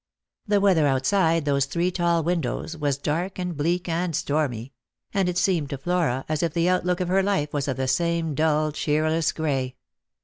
[0.47, 4.73] The weather outside those three tall windows was dark and bleak and stormy;
[5.13, 7.87] and it seemed to Flora as if the outlook of her life was of the
[7.87, 9.75] same dull cheerless gray.